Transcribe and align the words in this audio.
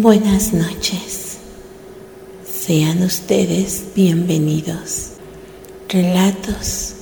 Buenas 0.00 0.52
noches. 0.52 1.38
Sean 2.48 3.02
ustedes 3.02 3.82
bienvenidos. 3.96 5.14
Relatos 5.88 6.94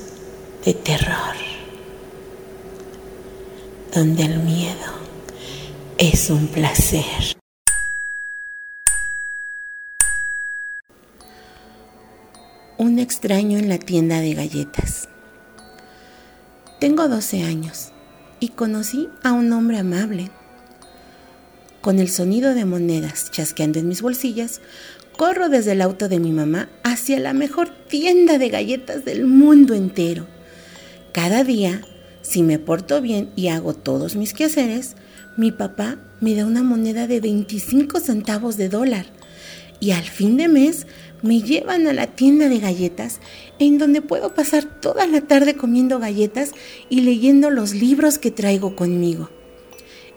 de 0.64 0.72
terror, 0.72 1.36
donde 3.94 4.22
el 4.22 4.38
miedo 4.38 4.94
es 5.98 6.30
un 6.30 6.46
placer. 6.46 7.36
Un 12.78 12.98
extraño 12.98 13.58
en 13.58 13.68
la 13.68 13.78
tienda 13.78 14.22
de 14.22 14.32
galletas. 14.32 15.10
Tengo 16.80 17.08
12 17.08 17.42
años 17.42 17.92
y 18.40 18.48
conocí 18.48 19.10
a 19.22 19.32
un 19.32 19.52
hombre 19.52 19.80
amable 19.80 20.30
con 21.86 22.00
el 22.00 22.08
sonido 22.08 22.52
de 22.52 22.64
monedas 22.64 23.30
chasqueando 23.30 23.78
en 23.78 23.86
mis 23.86 24.02
bolsillas, 24.02 24.60
corro 25.16 25.48
desde 25.48 25.70
el 25.70 25.80
auto 25.80 26.08
de 26.08 26.18
mi 26.18 26.32
mamá 26.32 26.68
hacia 26.82 27.20
la 27.20 27.32
mejor 27.32 27.68
tienda 27.68 28.38
de 28.38 28.48
galletas 28.48 29.04
del 29.04 29.24
mundo 29.24 29.72
entero. 29.72 30.26
Cada 31.12 31.44
día, 31.44 31.82
si 32.22 32.42
me 32.42 32.58
porto 32.58 33.00
bien 33.00 33.30
y 33.36 33.46
hago 33.46 33.72
todos 33.72 34.16
mis 34.16 34.34
quehaceres, 34.34 34.96
mi 35.36 35.52
papá 35.52 35.98
me 36.20 36.34
da 36.34 36.44
una 36.44 36.64
moneda 36.64 37.06
de 37.06 37.20
25 37.20 38.00
centavos 38.00 38.56
de 38.56 38.68
dólar 38.68 39.06
y 39.78 39.92
al 39.92 40.02
fin 40.02 40.36
de 40.36 40.48
mes 40.48 40.88
me 41.22 41.40
llevan 41.40 41.86
a 41.86 41.92
la 41.92 42.08
tienda 42.08 42.48
de 42.48 42.58
galletas 42.58 43.20
en 43.60 43.78
donde 43.78 44.02
puedo 44.02 44.34
pasar 44.34 44.64
toda 44.64 45.06
la 45.06 45.20
tarde 45.20 45.54
comiendo 45.54 46.00
galletas 46.00 46.50
y 46.88 47.02
leyendo 47.02 47.48
los 47.50 47.74
libros 47.74 48.18
que 48.18 48.32
traigo 48.32 48.74
conmigo. 48.74 49.30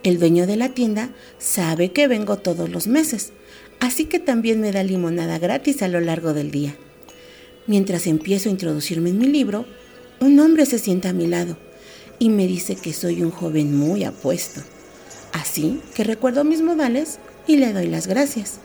El 0.01 0.17
dueño 0.17 0.47
de 0.47 0.55
la 0.55 0.69
tienda 0.69 1.09
sabe 1.39 1.91
que 1.91 2.07
vengo 2.07 2.37
todos 2.37 2.69
los 2.69 2.87
meses, 2.87 3.33
así 3.81 4.05
que 4.05 4.19
también 4.19 4.61
me 4.61 4.71
da 4.71 4.81
limonada 4.81 5.39
gratis 5.39 5.81
a 5.81 5.89
lo 5.89 5.99
largo 5.99 6.33
del 6.33 6.51
día. 6.51 6.75
Mientras 7.67 8.07
empiezo 8.07 8.47
a 8.47 8.53
introducirme 8.53 9.09
en 9.09 9.17
mi 9.17 9.27
libro, 9.27 9.65
un 10.21 10.39
hombre 10.39 10.65
se 10.65 10.79
sienta 10.79 11.09
a 11.09 11.13
mi 11.13 11.27
lado 11.27 11.57
y 12.17 12.29
me 12.29 12.47
dice 12.47 12.77
que 12.77 12.93
soy 12.93 13.21
un 13.23 13.31
joven 13.31 13.75
muy 13.77 14.05
apuesto. 14.05 14.61
Así 15.33 15.81
que 15.93 16.05
recuerdo 16.05 16.45
mis 16.45 16.61
modales 16.61 17.19
y 17.45 17.57
le 17.57 17.73
doy 17.73 17.87
las 17.87 18.07
gracias. 18.07 18.59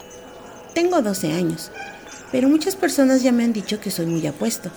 Tengo 0.72 1.02
12 1.02 1.32
años, 1.32 1.72
pero 2.30 2.48
muchas 2.48 2.76
personas 2.76 3.24
ya 3.24 3.32
me 3.32 3.42
han 3.42 3.52
dicho 3.52 3.80
que 3.80 3.90
soy 3.90 4.06
muy 4.06 4.24
apuesto, 4.26 4.70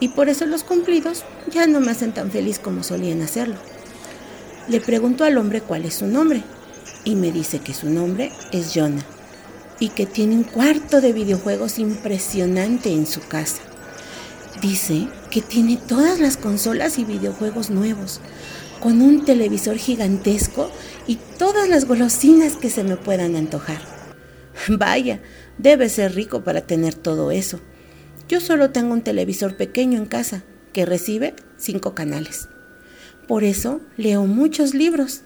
y 0.00 0.08
por 0.08 0.30
eso 0.30 0.46
los 0.46 0.64
cumplidos 0.64 1.22
ya 1.52 1.66
no 1.66 1.80
me 1.80 1.90
hacen 1.90 2.12
tan 2.12 2.30
feliz 2.30 2.58
como 2.58 2.82
solían 2.82 3.20
hacerlo. 3.20 3.56
Le 4.68 4.80
pregunto 4.80 5.24
al 5.24 5.38
hombre 5.38 5.60
cuál 5.60 5.84
es 5.84 5.94
su 5.94 6.06
nombre 6.06 6.42
y 7.04 7.16
me 7.16 7.32
dice 7.32 7.58
que 7.58 7.74
su 7.74 7.90
nombre 7.90 8.30
es 8.52 8.72
Jonah 8.74 9.04
y 9.80 9.88
que 9.88 10.06
tiene 10.06 10.36
un 10.36 10.44
cuarto 10.44 11.00
de 11.00 11.12
videojuegos 11.12 11.80
impresionante 11.80 12.92
en 12.92 13.06
su 13.06 13.20
casa. 13.26 13.60
Dice 14.60 15.08
que 15.32 15.40
tiene 15.40 15.76
todas 15.76 16.20
las 16.20 16.36
consolas 16.36 17.00
y 17.00 17.04
videojuegos 17.04 17.70
nuevos, 17.70 18.20
con 18.80 19.02
un 19.02 19.24
televisor 19.24 19.76
gigantesco 19.78 20.70
y 21.08 21.16
todas 21.38 21.68
las 21.68 21.86
golosinas 21.86 22.56
que 22.56 22.70
se 22.70 22.84
me 22.84 22.96
puedan 22.96 23.34
antojar. 23.34 23.82
Vaya, 24.68 25.20
debe 25.58 25.88
ser 25.88 26.14
rico 26.14 26.44
para 26.44 26.60
tener 26.60 26.94
todo 26.94 27.32
eso. 27.32 27.58
Yo 28.28 28.40
solo 28.40 28.70
tengo 28.70 28.92
un 28.92 29.02
televisor 29.02 29.56
pequeño 29.56 29.98
en 29.98 30.06
casa 30.06 30.44
que 30.72 30.86
recibe 30.86 31.34
cinco 31.58 31.96
canales. 31.96 32.48
Por 33.26 33.44
eso 33.44 33.80
leo 33.96 34.26
muchos 34.26 34.74
libros. 34.74 35.22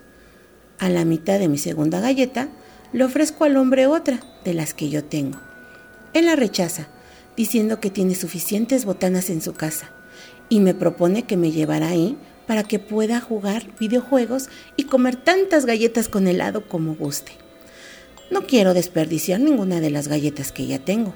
A 0.78 0.88
la 0.88 1.04
mitad 1.04 1.38
de 1.38 1.48
mi 1.48 1.58
segunda 1.58 2.00
galleta 2.00 2.48
le 2.92 3.04
ofrezco 3.04 3.44
al 3.44 3.56
hombre 3.56 3.86
otra 3.86 4.20
de 4.44 4.54
las 4.54 4.74
que 4.74 4.90
yo 4.90 5.04
tengo. 5.04 5.38
Él 6.12 6.26
la 6.26 6.36
rechaza, 6.36 6.88
diciendo 7.36 7.80
que 7.80 7.90
tiene 7.90 8.14
suficientes 8.14 8.84
botanas 8.84 9.30
en 9.30 9.42
su 9.42 9.54
casa, 9.54 9.90
y 10.48 10.60
me 10.60 10.74
propone 10.74 11.24
que 11.24 11.36
me 11.36 11.50
llevará 11.50 11.88
ahí 11.88 12.16
para 12.46 12.62
que 12.62 12.78
pueda 12.78 13.20
jugar 13.20 13.66
videojuegos 13.78 14.48
y 14.76 14.84
comer 14.84 15.16
tantas 15.16 15.66
galletas 15.66 16.08
con 16.08 16.28
helado 16.28 16.68
como 16.68 16.94
guste. 16.94 17.32
No 18.30 18.46
quiero 18.46 18.74
desperdiciar 18.74 19.40
ninguna 19.40 19.80
de 19.80 19.90
las 19.90 20.08
galletas 20.08 20.52
que 20.52 20.66
ya 20.66 20.78
tengo. 20.78 21.14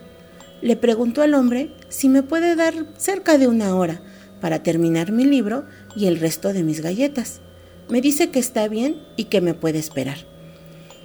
Le 0.62 0.76
pregunto 0.76 1.22
al 1.22 1.34
hombre 1.34 1.74
si 1.88 2.08
me 2.08 2.22
puede 2.22 2.56
dar 2.56 2.74
cerca 2.96 3.38
de 3.38 3.46
una 3.46 3.74
hora 3.74 4.02
para 4.40 4.62
terminar 4.62 5.12
mi 5.12 5.24
libro 5.24 5.64
y 5.94 6.06
el 6.06 6.18
resto 6.18 6.52
de 6.52 6.62
mis 6.62 6.80
galletas. 6.80 7.40
Me 7.88 8.00
dice 8.00 8.30
que 8.30 8.38
está 8.38 8.68
bien 8.68 8.96
y 9.16 9.24
que 9.24 9.40
me 9.40 9.54
puede 9.54 9.78
esperar. 9.78 10.18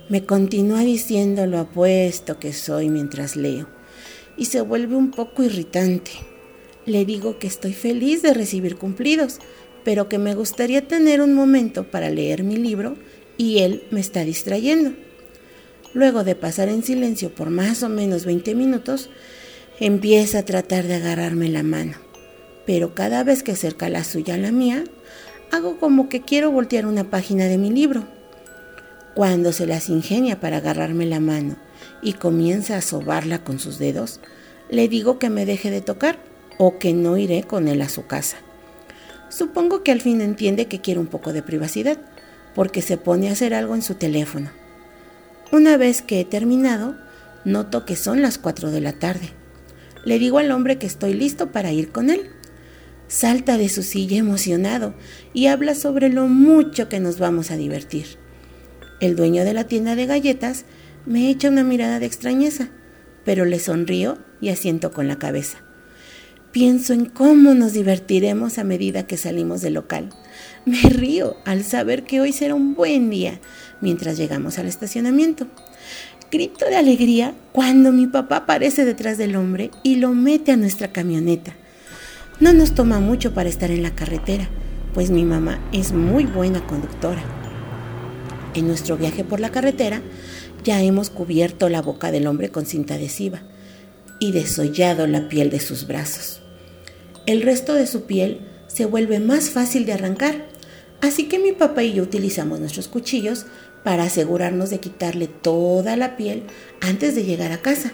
Me 0.07 0.23
continúa 0.23 0.81
diciendo 0.81 1.47
lo 1.47 1.59
apuesto 1.59 2.39
que 2.39 2.53
soy 2.53 2.89
mientras 2.89 3.35
leo 3.35 3.67
y 4.37 4.45
se 4.45 4.61
vuelve 4.61 4.95
un 4.95 5.11
poco 5.11 5.43
irritante. 5.43 6.11
Le 6.85 7.05
digo 7.05 7.39
que 7.39 7.47
estoy 7.47 7.73
feliz 7.73 8.21
de 8.21 8.33
recibir 8.33 8.75
cumplidos, 8.75 9.39
pero 9.83 10.07
que 10.07 10.19
me 10.19 10.35
gustaría 10.35 10.87
tener 10.87 11.21
un 11.21 11.33
momento 11.33 11.89
para 11.89 12.09
leer 12.09 12.43
mi 12.43 12.57
libro 12.57 12.95
y 13.37 13.59
él 13.59 13.83
me 13.89 13.99
está 13.99 14.23
distrayendo. 14.23 14.93
Luego 15.93 16.23
de 16.23 16.35
pasar 16.35 16.69
en 16.69 16.83
silencio 16.83 17.33
por 17.33 17.49
más 17.49 17.81
o 17.81 17.89
menos 17.89 18.25
20 18.25 18.53
minutos, 18.53 19.09
empieza 19.79 20.39
a 20.39 20.45
tratar 20.45 20.85
de 20.85 20.95
agarrarme 20.95 21.49
la 21.49 21.63
mano 21.63 22.04
pero 22.65 22.95
cada 22.95 23.23
vez 23.23 23.43
que 23.43 23.51
acerca 23.51 23.89
la 23.89 24.03
suya 24.03 24.35
a 24.35 24.37
la 24.37 24.51
mía, 24.51 24.83
hago 25.51 25.77
como 25.77 26.09
que 26.09 26.21
quiero 26.21 26.51
voltear 26.51 26.85
una 26.85 27.09
página 27.09 27.45
de 27.45 27.57
mi 27.57 27.69
libro. 27.69 28.05
Cuando 29.13 29.53
se 29.53 29.65
las 29.65 29.89
ingenia 29.89 30.39
para 30.39 30.57
agarrarme 30.57 31.05
la 31.05 31.19
mano 31.19 31.55
y 32.01 32.13
comienza 32.13 32.75
a 32.75 32.81
sobarla 32.81 33.43
con 33.43 33.59
sus 33.59 33.77
dedos, 33.77 34.19
le 34.69 34.87
digo 34.87 35.19
que 35.19 35.29
me 35.29 35.45
deje 35.45 35.69
de 35.69 35.81
tocar 35.81 36.19
o 36.57 36.79
que 36.79 36.93
no 36.93 37.17
iré 37.17 37.43
con 37.43 37.67
él 37.67 37.81
a 37.81 37.89
su 37.89 38.07
casa. 38.07 38.37
Supongo 39.29 39.83
que 39.83 39.91
al 39.91 40.01
fin 40.01 40.21
entiende 40.21 40.67
que 40.67 40.81
quiero 40.81 41.01
un 41.01 41.07
poco 41.07 41.33
de 41.33 41.43
privacidad, 41.43 41.99
porque 42.53 42.81
se 42.81 42.97
pone 42.97 43.29
a 43.29 43.33
hacer 43.33 43.53
algo 43.53 43.75
en 43.75 43.81
su 43.81 43.95
teléfono. 43.95 44.49
Una 45.51 45.77
vez 45.77 46.01
que 46.01 46.19
he 46.19 46.25
terminado, 46.25 46.95
noto 47.43 47.85
que 47.85 47.95
son 47.95 48.21
las 48.21 48.37
4 48.37 48.71
de 48.71 48.81
la 48.81 48.93
tarde. 48.93 49.29
Le 50.03 50.19
digo 50.19 50.39
al 50.39 50.51
hombre 50.51 50.77
que 50.77 50.87
estoy 50.87 51.13
listo 51.13 51.51
para 51.51 51.71
ir 51.71 51.91
con 51.91 52.09
él 52.09 52.29
salta 53.07 53.57
de 53.57 53.69
su 53.69 53.83
silla 53.83 54.17
emocionado 54.17 54.93
y 55.33 55.47
habla 55.47 55.75
sobre 55.75 56.09
lo 56.09 56.27
mucho 56.27 56.89
que 56.89 56.99
nos 56.99 57.19
vamos 57.19 57.51
a 57.51 57.57
divertir. 57.57 58.17
El 58.99 59.15
dueño 59.15 59.43
de 59.43 59.53
la 59.53 59.65
tienda 59.65 59.95
de 59.95 60.05
galletas 60.05 60.65
me 61.05 61.29
echa 61.29 61.49
una 61.49 61.63
mirada 61.63 61.99
de 61.99 62.05
extrañeza, 62.05 62.69
pero 63.23 63.45
le 63.45 63.59
sonrío 63.59 64.17
y 64.41 64.49
asiento 64.49 64.91
con 64.91 65.07
la 65.07 65.17
cabeza. 65.17 65.59
Pienso 66.51 66.93
en 66.93 67.05
cómo 67.05 67.53
nos 67.53 67.73
divertiremos 67.73 68.57
a 68.57 68.63
medida 68.63 69.05
que 69.05 69.17
salimos 69.17 69.61
del 69.61 69.73
local. 69.73 70.09
Me 70.65 70.81
río 70.83 71.35
al 71.45 71.65
saber 71.65 72.05
que 72.05 72.21
hoy 72.21 72.31
será 72.31 72.55
un 72.55 72.75
buen 72.75 73.09
día 73.09 73.41
mientras 73.81 74.17
llegamos 74.17 74.57
al 74.57 74.67
estacionamiento. 74.67 75.47
Grito 76.31 76.65
de 76.65 76.77
alegría 76.77 77.35
cuando 77.51 77.91
mi 77.91 78.07
papá 78.07 78.37
aparece 78.37 78.85
detrás 78.85 79.17
del 79.17 79.35
hombre 79.35 79.69
y 79.83 79.97
lo 79.97 80.13
mete 80.13 80.53
a 80.53 80.57
nuestra 80.57 80.93
camioneta. 80.93 81.55
No 82.41 82.51
nos 82.51 82.75
toma 82.75 82.99
mucho 82.99 83.33
para 83.33 83.47
estar 83.47 83.71
en 83.71 83.81
la 83.81 83.95
carretera, 83.95 84.49
pues 84.93 85.09
mi 85.09 85.23
mamá 85.23 85.61
es 85.71 85.93
muy 85.93 86.25
buena 86.25 86.67
conductora. 86.67 87.23
En 88.53 88.67
nuestro 88.67 88.97
viaje 88.97 89.23
por 89.23 89.39
la 89.39 89.51
carretera 89.51 90.01
ya 90.65 90.81
hemos 90.81 91.09
cubierto 91.09 91.69
la 91.69 91.81
boca 91.81 92.11
del 92.11 92.27
hombre 92.27 92.49
con 92.49 92.65
cinta 92.65 92.95
adhesiva 92.95 93.43
y 94.19 94.33
desollado 94.33 95.07
la 95.07 95.29
piel 95.29 95.49
de 95.49 95.61
sus 95.61 95.87
brazos. 95.87 96.41
El 97.25 97.41
resto 97.41 97.73
de 97.73 97.87
su 97.87 98.03
piel 98.03 98.41
se 98.67 98.83
vuelve 98.85 99.19
más 99.19 99.49
fácil 99.49 99.85
de 99.85 99.93
arrancar, 99.93 100.47
así 101.01 101.29
que 101.29 101.39
mi 101.39 101.53
papá 101.53 101.83
y 101.83 101.93
yo 101.93 102.03
utilizamos 102.03 102.59
nuestros 102.59 102.89
cuchillos 102.89 103.45
para 103.85 104.03
asegurarnos 104.03 104.71
de 104.71 104.79
quitarle 104.79 105.27
toda 105.27 105.95
la 105.95 106.17
piel 106.17 106.43
antes 106.81 107.15
de 107.15 107.23
llegar 107.23 107.53
a 107.53 107.61
casa. 107.61 107.93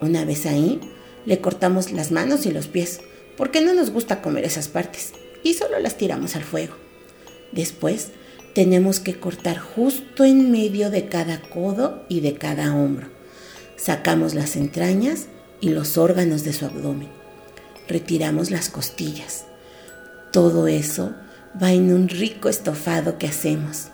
Una 0.00 0.24
vez 0.24 0.46
ahí, 0.46 0.80
le 1.26 1.40
cortamos 1.40 1.92
las 1.92 2.10
manos 2.10 2.44
y 2.44 2.50
los 2.50 2.66
pies, 2.66 3.00
porque 3.36 3.60
no 3.60 3.74
nos 3.74 3.90
gusta 3.90 4.22
comer 4.22 4.44
esas 4.44 4.68
partes 4.68 5.12
y 5.42 5.54
solo 5.54 5.78
las 5.78 5.96
tiramos 5.96 6.36
al 6.36 6.44
fuego. 6.44 6.74
Después 7.52 8.08
tenemos 8.54 9.00
que 9.00 9.18
cortar 9.18 9.58
justo 9.58 10.24
en 10.24 10.50
medio 10.50 10.90
de 10.90 11.08
cada 11.08 11.40
codo 11.40 12.04
y 12.08 12.20
de 12.20 12.34
cada 12.34 12.74
hombro. 12.74 13.08
Sacamos 13.76 14.34
las 14.34 14.56
entrañas 14.56 15.26
y 15.60 15.70
los 15.70 15.98
órganos 15.98 16.42
de 16.44 16.52
su 16.52 16.64
abdomen. 16.64 17.08
Retiramos 17.88 18.50
las 18.50 18.68
costillas. 18.68 19.44
Todo 20.32 20.66
eso 20.66 21.14
va 21.62 21.72
en 21.72 21.92
un 21.92 22.08
rico 22.08 22.48
estofado 22.48 23.18
que 23.18 23.26
hacemos. 23.26 23.88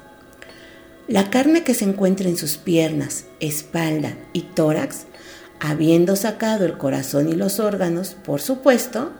La 1.09 1.31
carne 1.31 1.65
que 1.65 1.75
se 1.75 1.85
encuentra 1.85 2.29
en 2.29 2.37
sus 2.37 2.57
piernas, 2.57 3.27
espalda 3.41 4.17
y 4.33 4.43
tórax, 4.43 5.07
habiendo 5.61 6.17
sacado 6.17 6.65
el 6.65 6.79
corazón 6.79 7.29
y 7.29 7.35
los 7.35 7.61
órganos, 7.61 8.17
por 8.25 8.41
supuesto, 8.41 9.13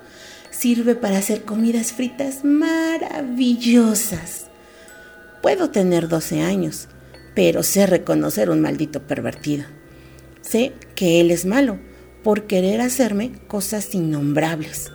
sirve 0.63 0.95
para 0.95 1.19
hacer 1.19 1.43
comidas 1.43 1.93
fritas 1.93 2.45
maravillosas. 2.45 4.47
Puedo 5.43 5.71
tener 5.71 6.07
12 6.07 6.43
años, 6.43 6.87
pero 7.35 7.65
sé 7.65 7.89
reconocer 7.89 8.49
un 8.49 8.61
maldito 8.61 9.03
pervertido. 9.03 9.65
Sé 10.41 10.73
que 10.95 11.21
él 11.21 11.33
es 11.33 11.47
malo 11.47 11.81
por 12.23 12.47
querer 12.47 12.81
hacerme 12.81 13.33
cosas 13.49 13.93
innombrables. 13.93 14.93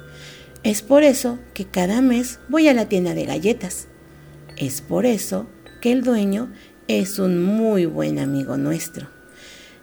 Es 0.64 0.82
por 0.82 1.04
eso 1.04 1.38
que 1.54 1.66
cada 1.66 2.02
mes 2.02 2.40
voy 2.48 2.70
a 2.70 2.74
la 2.74 2.88
tienda 2.88 3.14
de 3.14 3.26
galletas. 3.26 3.90
Es 4.56 4.80
por 4.80 5.06
eso 5.06 5.48
que 5.82 5.92
el 5.92 6.02
dueño 6.02 6.50
es 6.88 7.20
un 7.20 7.44
muy 7.44 7.86
buen 7.86 8.20
amigo 8.20 8.56
nuestro. 8.56 9.10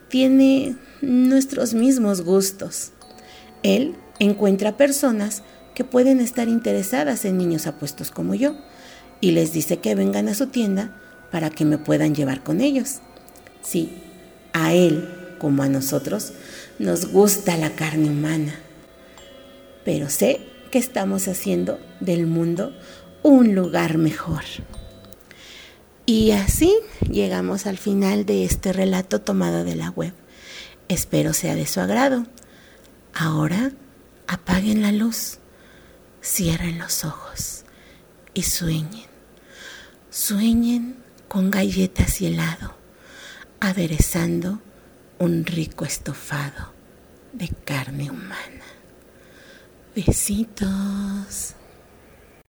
Tiene 0.08 0.76
nuestros 1.02 1.74
mismos 1.74 2.22
gustos. 2.22 2.92
Él 3.62 3.96
encuentra 4.18 4.78
personas 4.78 5.42
que 5.74 5.84
pueden 5.84 6.20
estar 6.20 6.48
interesadas 6.48 7.24
en 7.24 7.38
niños 7.38 7.66
apuestos 7.66 8.10
como 8.10 8.34
yo 8.34 8.56
y 9.20 9.32
les 9.32 9.52
dice 9.52 9.78
que 9.78 9.94
vengan 9.94 10.28
a 10.28 10.34
su 10.34 10.48
tienda 10.48 10.96
para 11.30 11.50
que 11.50 11.64
me 11.64 11.78
puedan 11.78 12.14
llevar 12.14 12.42
con 12.42 12.60
ellos. 12.60 13.00
Sí, 13.62 14.02
a 14.52 14.72
él 14.72 15.36
como 15.38 15.62
a 15.62 15.68
nosotros 15.68 16.32
nos 16.78 17.06
gusta 17.06 17.56
la 17.56 17.70
carne 17.70 18.08
humana, 18.08 18.54
pero 19.84 20.08
sé 20.08 20.40
que 20.70 20.78
estamos 20.78 21.28
haciendo 21.28 21.78
del 22.00 22.26
mundo 22.26 22.72
un 23.22 23.54
lugar 23.54 23.98
mejor. 23.98 24.42
Y 26.06 26.32
así 26.32 26.74
llegamos 27.10 27.66
al 27.66 27.78
final 27.78 28.26
de 28.26 28.44
este 28.44 28.72
relato 28.72 29.20
tomado 29.20 29.64
de 29.64 29.74
la 29.74 29.90
web. 29.90 30.12
Espero 30.88 31.32
sea 31.32 31.54
de 31.54 31.66
su 31.66 31.80
agrado. 31.80 32.26
Ahora 33.14 33.72
apaguen 34.26 34.82
la 34.82 34.92
luz, 34.92 35.38
cierren 36.24 36.78
los 36.78 37.04
ojos 37.04 37.64
y 38.32 38.42
sueñen. 38.42 39.06
Sueñen 40.10 40.96
con 41.28 41.50
galletas 41.50 42.20
y 42.20 42.26
helado, 42.26 42.76
aderezando 43.60 44.60
un 45.18 45.44
rico 45.44 45.84
estofado 45.84 46.72
de 47.32 47.48
carne 47.64 48.10
humana. 48.10 48.64
Besitos. 49.94 51.54